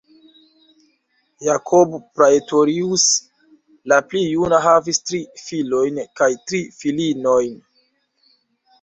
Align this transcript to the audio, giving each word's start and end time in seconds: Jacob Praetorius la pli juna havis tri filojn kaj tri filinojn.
Jacob 1.47 1.91
Praetorius 2.15 3.05
la 3.93 4.01
pli 4.09 4.25
juna 4.33 4.63
havis 4.67 5.03
tri 5.11 5.23
filojn 5.45 6.05
kaj 6.23 6.33
tri 6.49 6.67
filinojn. 6.83 7.59